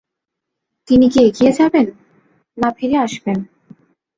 তিনি 0.87 1.05
কি 1.13 1.19
এগিয়ে 1.27 1.51
যাবেন, 1.51 1.87
না 2.57 2.69
ফিরে 2.77 2.97
আসবেন? 2.97 3.37